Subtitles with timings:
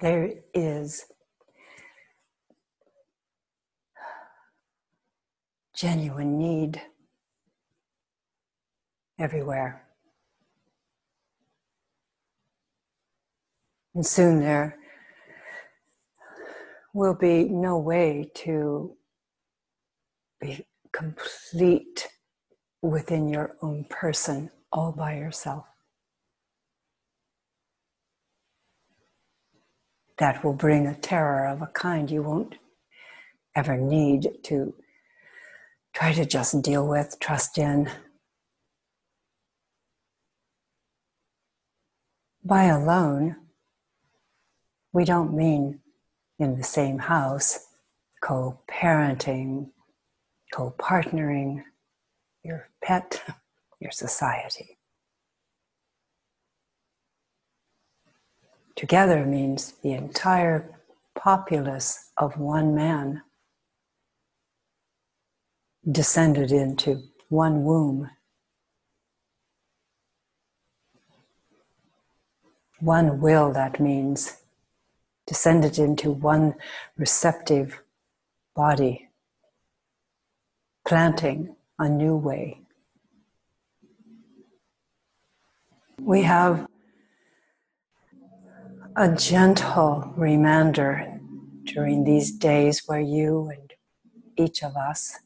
[0.00, 1.04] there is
[5.76, 6.80] genuine need
[9.18, 9.82] everywhere.
[13.94, 14.76] And soon there
[16.92, 18.96] will be no way to
[20.40, 22.08] be complete
[22.82, 25.66] within your own person all by yourself.
[30.18, 32.56] That will bring a terror of a kind you won't
[33.54, 34.74] ever need to
[35.94, 37.90] try to just deal with, trust in.
[42.44, 43.36] By alone,
[44.92, 45.80] we don't mean
[46.38, 47.66] in the same house,
[48.22, 49.70] co parenting,
[50.52, 51.64] co partnering,
[52.42, 53.22] your pet,
[53.80, 54.75] your society.
[58.76, 60.70] Together means the entire
[61.14, 63.22] populace of one man
[65.90, 68.10] descended into one womb.
[72.78, 74.36] One will, that means,
[75.26, 76.54] descended into one
[76.98, 77.80] receptive
[78.54, 79.08] body,
[80.86, 82.60] planting a new way.
[85.98, 86.68] We have
[88.98, 91.20] a gentle reminder
[91.64, 93.74] during these days where you and
[94.38, 95.18] each of us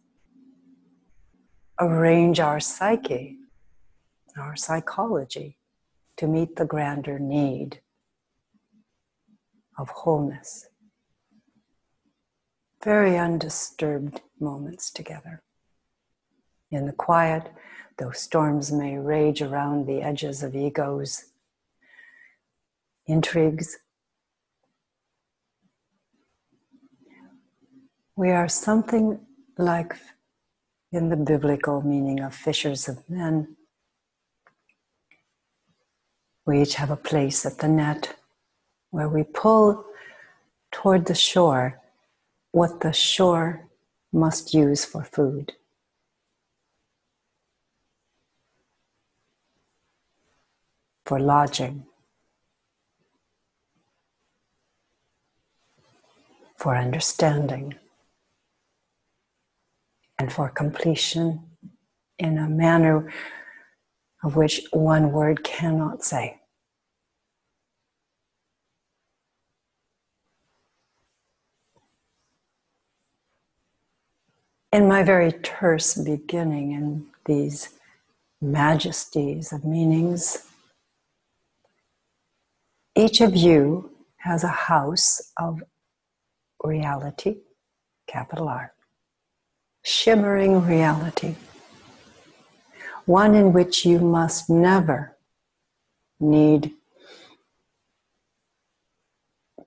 [1.78, 3.38] arrange our psyche,
[4.36, 5.56] our psychology,
[6.16, 7.80] to meet the grander need
[9.78, 10.66] of wholeness.
[12.82, 15.44] Very undisturbed moments together.
[16.72, 17.52] In the quiet,
[17.98, 21.30] though storms may rage around the edges of egos,
[23.11, 23.78] intrigues,
[28.16, 29.19] we are something
[29.59, 29.97] like,
[30.93, 33.56] in the biblical meaning of fishers of men,
[36.47, 38.16] we each have a place at the net
[38.91, 39.84] where we pull
[40.72, 41.81] toward the shore
[42.53, 43.69] what the shore
[44.12, 45.53] must use for food.
[51.06, 51.87] For lodging,
[56.60, 57.75] for understanding,
[60.19, 61.43] and for completion
[62.19, 63.10] in a manner
[64.22, 66.37] of which one word cannot say.
[74.72, 77.71] in my very terse beginning in these
[78.41, 80.47] majesties of meanings,
[82.94, 85.62] each of you has a house of
[86.62, 87.38] reality,
[88.06, 88.72] capital R,
[89.82, 91.37] shimmering reality,
[93.04, 95.16] one in which you must never
[96.19, 96.72] need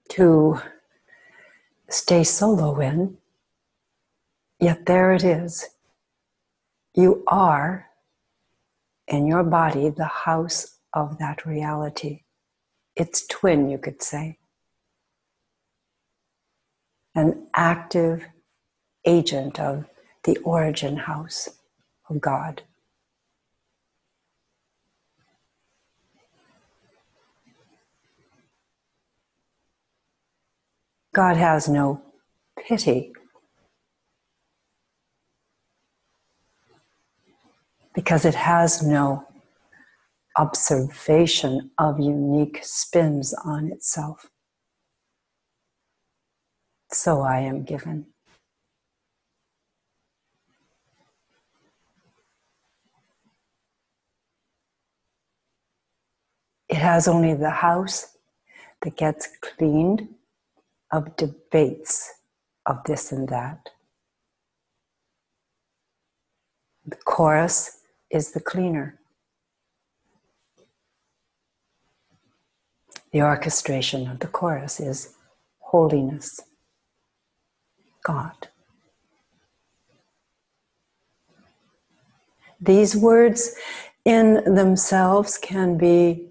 [0.10, 0.60] to
[1.90, 3.18] stay solo in
[4.64, 5.66] Yet there it is.
[6.96, 7.88] You are,
[9.10, 12.22] in your body, the house of that reality.
[12.96, 14.38] Its twin, you could say.
[17.16, 18.26] An active
[19.06, 19.86] agent of
[20.24, 21.50] the origin house
[22.10, 22.64] of God.
[31.14, 32.02] God has no
[32.58, 33.14] pity
[37.94, 39.28] because it has no
[40.38, 44.33] observation of unique spins on itself.
[46.94, 48.06] So I am given.
[56.70, 58.18] It has only the house
[58.82, 60.08] that gets cleaned
[60.92, 62.14] of debates
[62.66, 63.70] of this and that.
[66.86, 67.80] The chorus
[68.12, 69.00] is the cleaner.
[73.12, 75.16] The orchestration of the chorus is
[75.60, 76.40] holiness,
[78.04, 78.50] God.
[82.62, 83.56] These words
[84.06, 86.30] in themselves can be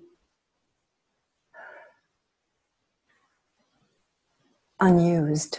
[4.80, 5.58] unused,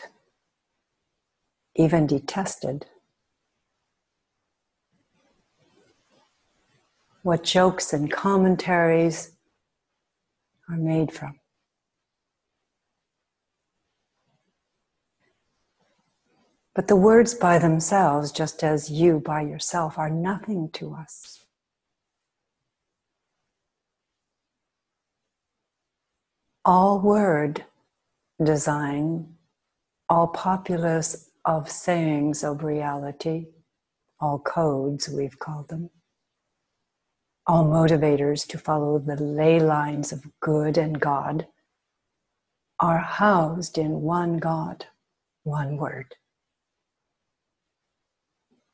[1.76, 2.86] even detested.
[7.24, 9.32] what jokes and commentaries
[10.70, 11.40] are made from.
[16.76, 21.46] But the words by themselves, just as you by yourself, are nothing to us.
[26.66, 27.66] All word
[28.44, 29.36] design,
[30.10, 33.48] all populace of sayings of reality,
[34.20, 35.90] all codes, we've called them,
[37.48, 41.48] all motivators to follow the ley lines of good and God
[42.80, 44.88] are housed in one God,
[45.44, 46.16] one word.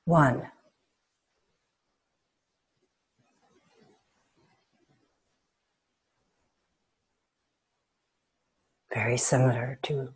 [0.10, 0.50] One.
[8.92, 10.10] Very similar to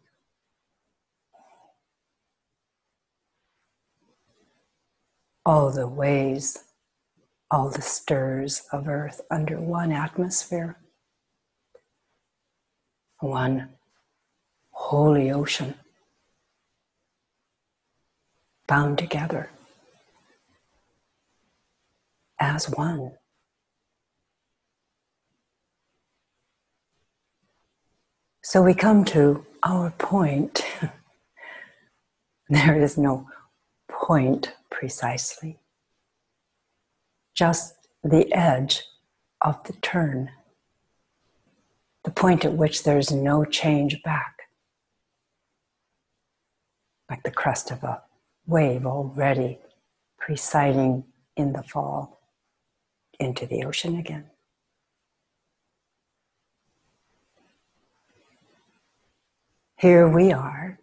[5.46, 6.64] all the ways,
[7.52, 10.76] all the stirs of earth under one atmosphere,
[13.20, 13.70] one
[14.72, 15.76] holy ocean
[18.66, 19.52] bound together
[22.44, 23.14] as one.
[28.44, 30.66] So we come to our point.
[32.50, 33.28] there is no
[33.90, 35.60] point precisely,
[37.34, 38.84] just the edge
[39.40, 40.30] of the turn,
[42.04, 44.36] the point at which there's no change back,
[47.10, 48.02] like the crest of a
[48.46, 49.60] wave already
[50.20, 51.06] presiding
[51.38, 52.23] in the fall
[53.20, 54.26] into the ocean again.
[59.78, 60.80] Here we are.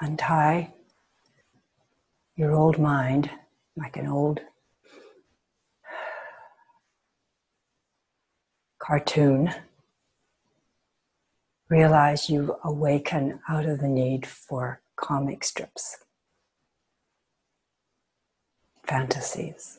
[0.00, 0.74] Untie
[2.36, 3.30] your old mind
[3.76, 4.40] like an old
[8.78, 9.52] cartoon.
[11.68, 15.98] Realize you awaken out of the need for comic strips
[18.90, 19.78] fantasies,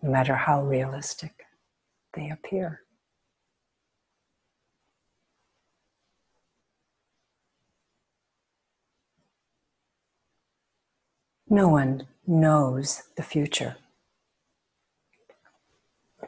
[0.00, 1.32] no matter how realistic
[2.14, 2.82] they appear.
[11.50, 13.78] No one knows the future.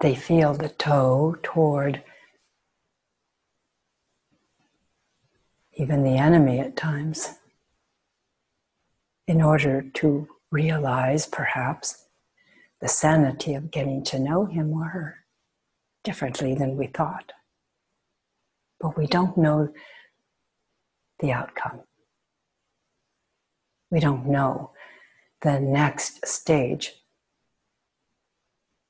[0.01, 2.03] They feel the toe toward
[5.75, 7.39] even the enemy at times
[9.29, 12.07] in order to realize perhaps
[12.81, 15.25] the sanity of getting to know him or her
[16.05, 17.33] differently than we thought.
[18.81, 19.73] But we don't know
[21.21, 21.81] the outcome.
[23.91, 24.73] We don't know
[25.43, 26.93] the next stage.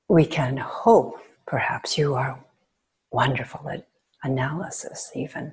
[0.09, 2.45] We can hope, perhaps you are
[3.13, 3.87] wonderful at
[4.23, 5.53] analysis, even,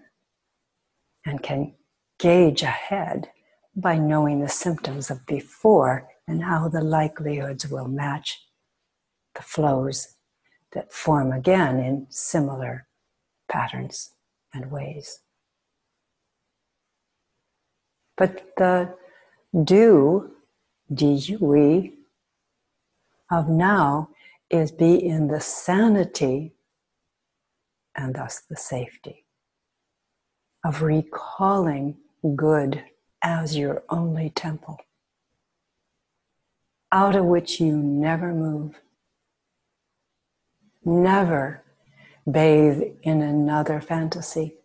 [1.26, 1.74] and can
[2.20, 3.30] gauge ahead
[3.76, 8.48] by knowing the symptoms of before and how the likelihoods will match
[9.36, 10.16] the flows
[10.74, 12.88] that form again in similar
[13.50, 14.12] patterns
[14.54, 15.20] and ways.
[18.16, 18.96] But the
[19.64, 20.32] do,
[20.94, 21.94] D-U-E,
[23.32, 24.10] of now
[24.50, 26.54] is be in the sanity
[27.96, 29.26] and thus the safety
[30.64, 31.98] of recalling
[32.36, 32.84] good
[33.24, 34.78] as your only temple,
[36.92, 38.82] out of which you never move,
[40.84, 41.64] never
[42.30, 44.56] bathe in another fantasy.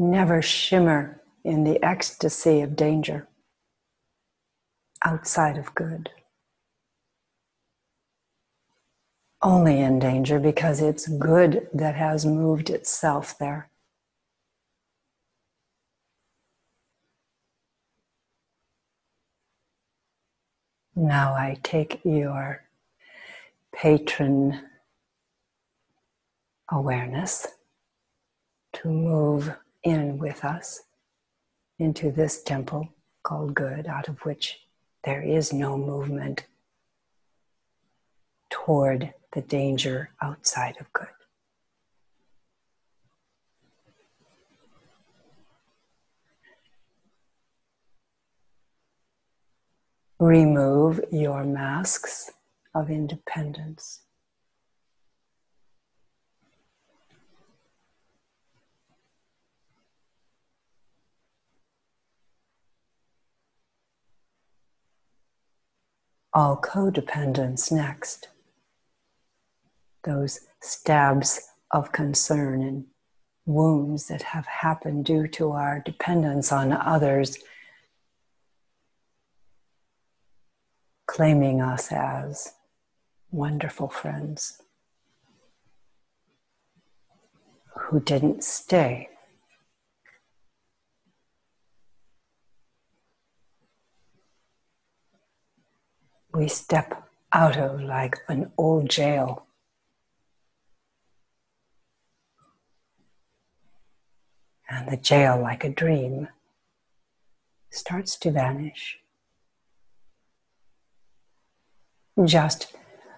[0.00, 3.26] Never shimmer in the ecstasy of danger
[5.04, 6.10] outside of good.
[9.40, 13.70] Only in danger because it's good that has moved itself there.
[20.96, 22.64] Now I take your
[23.72, 24.60] patron
[26.70, 27.46] awareness
[28.72, 29.54] to move
[29.84, 30.82] in with us
[31.78, 32.88] into this temple
[33.22, 34.58] called good, out of which
[35.04, 36.46] there is no movement
[38.50, 41.06] toward the danger outside of good.
[50.18, 52.32] Remove your masks
[52.74, 54.00] of independence.
[66.34, 68.28] All codependence next
[70.04, 71.40] those stabs
[71.70, 72.86] of concern and
[73.46, 77.38] wounds that have happened due to our dependence on others,
[81.06, 82.52] claiming us as
[83.30, 84.60] wonderful friends
[87.76, 89.08] who didn't stay.
[96.34, 99.47] We step out of like an old jail.
[104.68, 106.28] And the jail, like a dream,
[107.70, 108.98] starts to vanish.
[112.24, 112.74] Just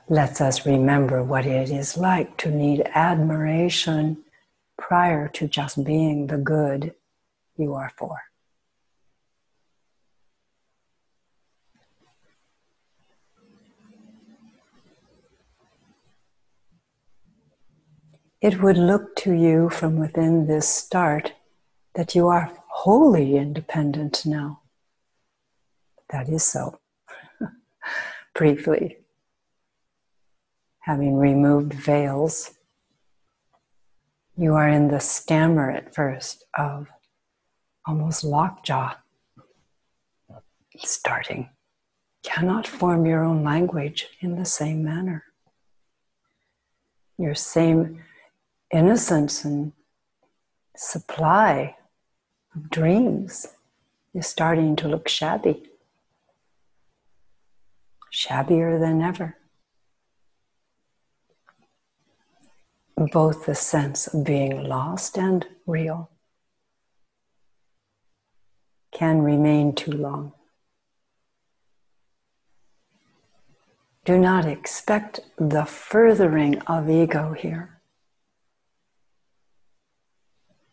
[0.09, 4.19] lets us remember what it is like to need admiration
[4.79, 6.95] prior to just being the good
[7.57, 8.21] you are for.
[18.41, 21.33] It would look to you from within this start
[22.01, 24.63] that you are wholly independent now.
[26.09, 26.81] That is so.
[28.35, 28.97] Briefly,
[30.79, 32.53] having removed veils,
[34.35, 36.87] you are in the stammer at first of
[37.87, 38.95] almost lockjaw
[40.79, 41.51] starting.
[42.23, 45.25] Cannot form your own language in the same manner.
[47.19, 48.03] Your same
[48.73, 49.75] innocence and
[50.75, 51.77] supply
[52.55, 53.47] of dreams
[54.15, 55.71] is starting to look shabby,
[58.11, 59.37] shabbier than ever.
[62.97, 66.11] Both the sense of being lost and real
[68.93, 70.33] can remain too long.
[74.05, 77.80] Do not expect the furthering of ego here.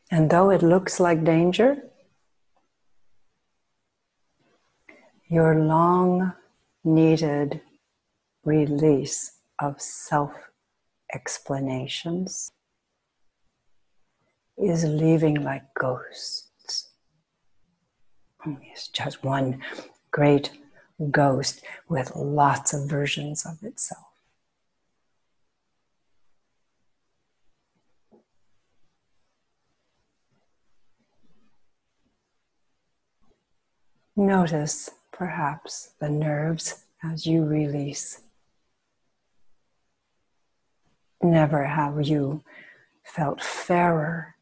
[0.10, 1.78] And though it looks like danger,
[5.28, 6.34] your long
[6.84, 7.62] needed
[8.46, 10.32] release of self
[11.14, 12.52] explanations
[14.58, 16.90] is leaving like ghosts.
[18.40, 19.62] Hmm, it's just one
[20.12, 20.52] great
[21.12, 24.07] ghost with lots of versions of itself.
[34.28, 38.24] Notice perhaps the nerves as you release.
[41.24, 42.44] Never have you
[43.06, 44.36] felt fairer,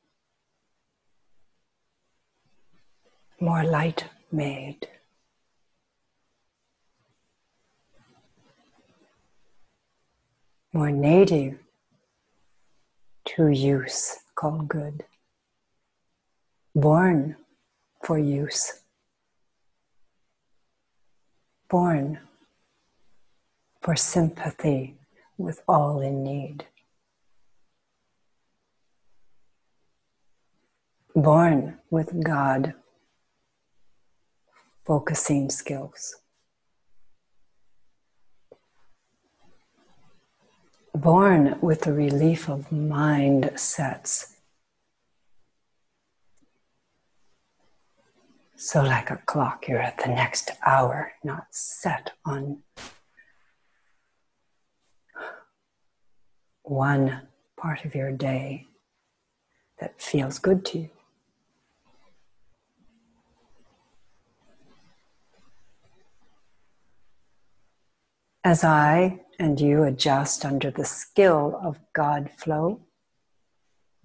[3.40, 4.88] more light made.
[10.74, 11.60] More native
[13.26, 15.06] to use called good,
[16.74, 17.36] born
[18.02, 18.82] for use
[21.70, 22.20] born
[23.82, 24.96] for sympathy
[25.38, 26.66] with all in need.
[31.16, 32.74] Born with God
[34.86, 36.16] focusing skills.
[40.94, 44.35] Born with the relief of mindsets
[48.68, 52.64] So, like a clock, you're at the next hour, not set on
[56.64, 58.66] one part of your day
[59.80, 60.90] that feels good to you.
[68.44, 72.82] As I and you adjust under the skill of God flow,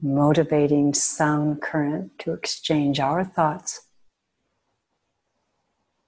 [0.02, 3.86] motivating sound current to exchange our thoughts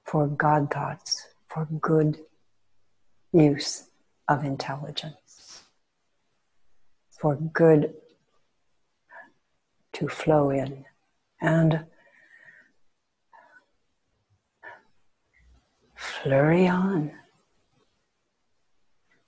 [0.04, 2.18] for God thoughts, for good
[3.32, 3.88] use
[4.28, 5.62] of intelligence,
[7.10, 7.94] for good
[9.94, 10.84] to flow in.
[11.40, 11.86] And
[15.96, 17.12] flurry on.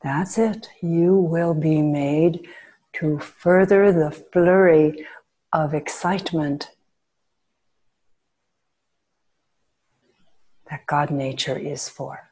[0.02, 0.68] That's it.
[0.80, 2.46] You will be made
[2.94, 5.06] to further the flurry
[5.52, 6.70] of excitement
[10.70, 12.30] that God nature is for.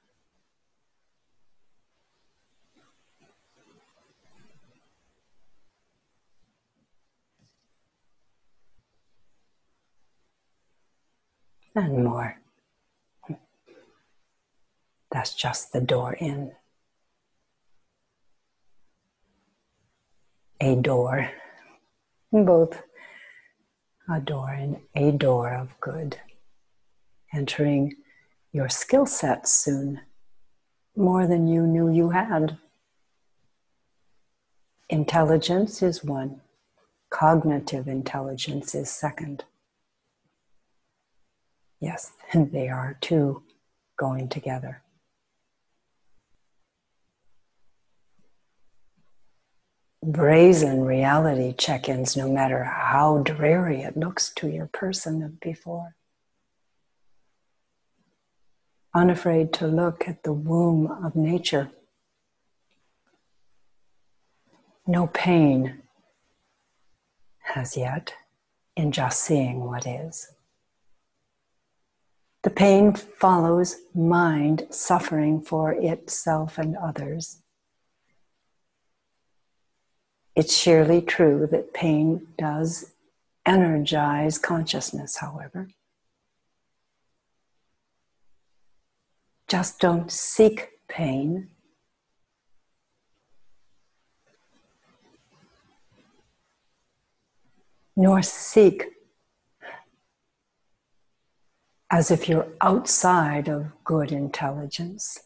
[11.74, 12.38] And more.
[15.10, 16.52] That's just the door in.
[20.62, 21.28] a door,
[22.30, 22.82] both
[24.08, 26.20] a door and a door of good,
[27.34, 27.96] entering
[28.52, 30.00] your skill set soon,
[30.94, 32.58] more than you knew you had.
[34.90, 36.42] Intelligence is one,
[37.08, 39.44] cognitive intelligence is second.
[41.80, 43.42] Yes, they are two
[43.96, 44.82] going together.
[50.04, 55.94] Brazen reality check ins, no matter how dreary it looks to your person of before.
[58.94, 61.70] Unafraid to look at the womb of nature
[64.86, 65.82] no pain
[67.54, 68.14] as yet
[68.76, 70.32] in just seeing what is.
[72.42, 77.38] The pain follows mind suffering for itself and others.
[80.34, 82.92] It's surely true that pain does
[83.46, 85.68] energize consciousness, however.
[89.52, 91.48] Just don't seek pain,
[97.94, 98.86] nor seek
[101.90, 105.18] as if you're outside of good intelligence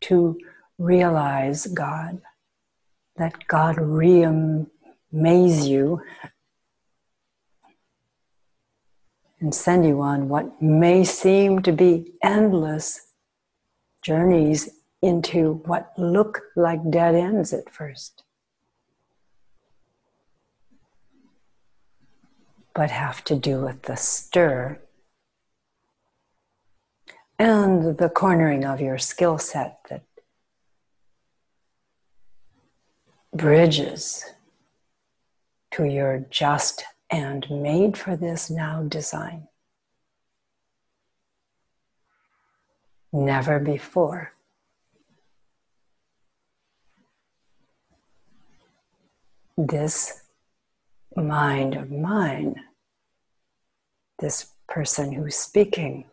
[0.00, 0.36] to
[0.76, 2.20] realize God.
[3.20, 6.02] Let God re amaze you
[9.38, 13.04] and send you on what may seem to be endless
[14.08, 14.70] journeys
[15.02, 18.24] into what look like dead ends at first.
[22.78, 24.78] but have to do with the stir
[27.40, 30.04] and the cornering of your skill set that
[33.34, 34.24] bridges
[35.72, 39.48] to your just and made for this now design.
[43.12, 44.32] Never before.
[49.56, 50.22] This
[51.16, 52.62] mind of mine
[54.18, 56.04] this person who's speaking?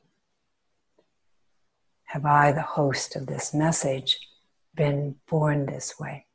[2.06, 4.20] Have I, the host of this message,
[4.76, 6.26] been born this way?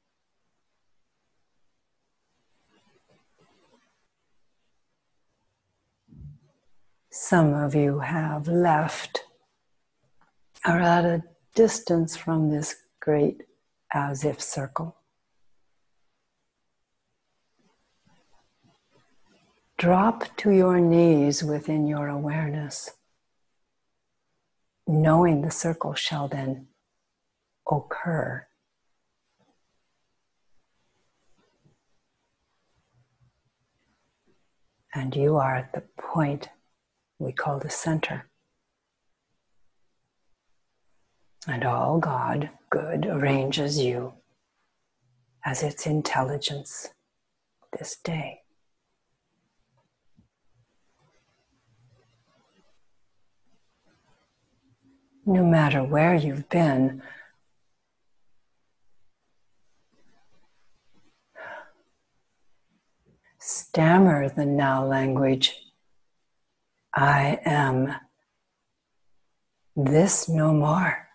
[7.08, 9.24] Some of you have left,
[10.64, 11.22] are at a
[11.54, 13.42] distance from this great
[13.92, 14.96] as if circle.
[19.78, 22.90] Drop to your knees within your awareness,
[24.86, 26.68] knowing the circle shall then
[27.70, 28.46] occur.
[34.92, 36.50] And you are at the point
[37.18, 38.29] we call the center.
[41.46, 44.14] And all God, good, arranges you
[45.44, 46.88] as its intelligence
[47.78, 48.40] this day.
[55.30, 57.02] no matter where you've been,
[63.38, 65.54] stammer the now language
[66.92, 67.94] I am
[69.76, 71.09] this no more.